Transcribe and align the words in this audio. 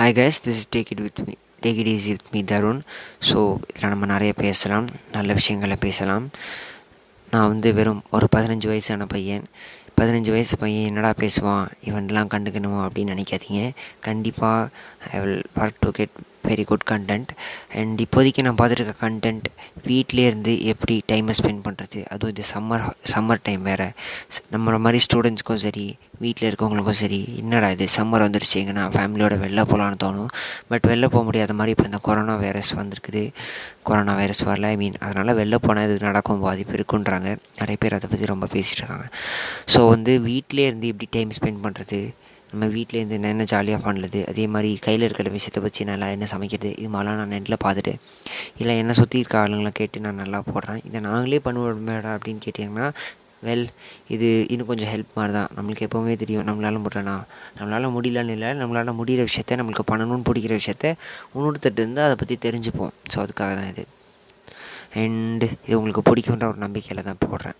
Hi 0.00 0.12
guys 0.18 0.38
this 0.44 0.58
is 0.60 0.68
take 0.76 0.90
it 0.90 1.00
with 1.00 1.18
me 1.26 1.32
take 1.64 1.78
it 1.80 1.88
easy 1.88 2.08
with 2.08 2.28
me 2.30 2.40
Tarun 2.42 2.78
so 3.30 3.38
இதில் 3.70 3.88
நம்ம 3.88 4.06
நிறைய 4.06 4.32
பேசலாம் 4.32 4.86
நல்ல 5.12 5.32
விஷயங்களை 5.32 5.76
பேசலாம். 5.80 6.30
நான் 7.30 7.48
வந்து 7.48 7.74
வெறும் 7.74 8.02
ஒரு 8.10 8.26
பதினஞ்சு 8.36 8.66
வயசான 8.66 9.06
பையன். 9.06 9.44
பதினஞ்சு 10.00 10.30
வயசு 10.30 10.56
பையன் 10.56 10.86
என்னடா 10.86 11.10
பேசுவான் 11.16 11.66
இவன்லாம் 11.84 12.30
கண்டுக்கணுமா 12.34 12.80
அப்படின்னு 12.86 13.14
நினைக்காதீங்க. 13.14 13.70
கண்டிப்பாக 14.00 14.68
I 15.12 15.20
will 15.20 15.42
work 15.56 15.80
to 15.80 15.90
get 15.90 16.16
very 16.50 16.64
good 16.70 16.86
content 16.90 17.32
and 17.80 17.98
இப்போதைக்கு 18.06 18.44
நான் 18.46 18.58
பார்த்துருக்க 18.60 18.94
கண்டென்ட் 19.06 19.48
வீட்டிலே 19.88 20.24
இருந்து 20.30 20.52
எப்படி 20.72 20.94
டைமை 21.12 21.34
ஸ்பெண்ட் 21.40 21.64
பண்ணுறது 21.66 22.00
அதுவும் 22.12 22.32
இது 22.34 22.44
சம்மர் 22.52 22.84
சம்மர் 23.12 23.42
டைம் 23.48 23.62
வேறு. 23.70 23.88
நம்மள 24.54 24.78
மாதிரி 24.86 25.00
ஸ்டூடெண்ட்ஸ்க்கும் 25.06 25.62
சரி 25.66 25.86
வீட்டில் 26.24 26.46
இருக்கவங்களுக்கும் 26.48 26.98
சரி 27.02 27.20
என்னடா 27.40 27.68
இது 27.74 27.86
சம்மர் 27.96 28.24
வந்துருச்சு 28.26 28.56
எங்கன்னா 28.62 28.84
ஃபேமிலியோட 28.96 29.34
வெளில 29.44 29.60
போகலான்னு 29.70 30.00
தோணும். 30.04 30.30
பட் 30.70 30.86
வெளில 30.90 31.06
போக 31.14 31.22
முடியாத 31.28 31.52
மாதிரி 31.60 31.74
இப்போ 31.76 31.86
இந்த 31.90 32.00
கொரோனா 32.08 32.34
வைரஸ் 32.44 32.72
வந்திருக்குது. 32.80 33.22
கொரோனா 33.88 34.14
வைரஸ் 34.20 34.42
வரல 34.48 34.70
ஐ 34.74 34.76
மீன் 34.82 34.98
அதனால் 35.06 35.36
வெளில 35.40 35.58
போனால் 35.66 35.86
இது 35.88 35.96
நடக்கும் 36.08 36.44
பாதிப்பு 36.46 36.74
இருக்குன்றாங்க. 36.78 37.28
நிறைய 37.60 37.76
பேர் 37.84 37.96
அதை 37.98 38.08
பற்றி 38.12 38.32
ரொம்ப 38.34 38.48
பேசிகிட்டு 38.56 38.82
இருக்காங்க. 38.82 39.06
ஸோ 39.74 39.82
வந்து 39.94 40.14
வீட்டிலே 40.28 40.66
இருந்து 40.70 40.90
எப்படி 40.94 41.08
டைம் 41.16 41.32
ஸ்பெண்ட் 41.38 41.62
பண்ணுறது 41.66 42.00
நம்ம 42.50 42.64
வீட்டிலேருந்து 42.74 43.16
என்ன 43.32 43.46
ஜாலியாக 43.52 43.80
பண்ணுறது 43.86 44.20
அதே 44.30 44.44
மாதிரி 44.54 44.70
கையில் 44.86 45.06
இருக்கிற 45.06 45.30
விஷயத்தை 45.36 45.62
வச்சு 45.66 45.88
நல்லா 45.90 46.08
என்ன 46.16 46.28
சமைக்கிறது 46.34 46.70
இது 46.80 46.90
மாதிரிலாம் 46.94 47.20
நான் 47.20 47.32
நெட்டில் 47.34 47.62
பார்த்துட்டு 47.64 47.94
இல்லை 48.60 48.74
என்னை 48.82 48.94
சுற்றி 49.00 49.22
இருக்க 49.22 49.36
ஆளுங்களாம் 49.42 49.78
கேட்டு 49.80 50.04
நான் 50.06 50.20
நல்லா 50.22 50.40
போடுறேன். 50.52 50.80
இதை 50.88 51.00
நாங்களே 51.08 51.40
பண்ணுவோம் 51.46 51.90
அப்படின்னு 52.14 52.42
கேட்டிங்கன்னா 52.46 52.88
வெல் 53.48 53.64
இது 54.14 54.28
இன்னும் 54.52 54.68
கொஞ்சம் 54.70 54.90
ஹெல்ப் 54.92 55.14
மாதிரி 55.18 55.32
தான். 55.36 55.50
நம்மளுக்கு 55.56 55.86
எப்போவுமே 55.86 56.14
தெரியும். 56.22 56.44
நம்மளால் 56.48 56.82
முடியலண்ணா 56.86 57.14
நம்மளால் 57.58 57.94
முடியலன்னு 57.94 58.34
இல்லை 58.36 58.50
நம்மளால் 58.60 58.98
முடிகிற 58.98 59.22
விஷயத்த 59.28 59.58
நம்மளுக்கு 59.60 59.84
பண்ணணும்னு 59.92 60.26
பிடிக்கிற 60.28 60.54
விஷயத்த 60.60 60.86
இன்னொருத்தட்டு 61.34 61.80
இருந்தால் 61.82 62.08
அதை 62.08 62.18
பற்றி 62.22 62.36
தெரிஞ்சுப்போம். 62.46 62.92
ஸோ 63.12 63.18
அதுக்காக 63.24 63.54
தான் 63.60 63.70
இது. 63.72 63.84
அண்டு 65.02 65.48
இது 65.66 65.78
உங்களுக்கு 65.80 66.02
பிடிக்குன்ற 66.10 66.46
ஒரு 66.52 66.60
நம்பிக்கையில் 66.66 67.06
தான் 67.08 67.22
போடுறேன். 67.26 67.58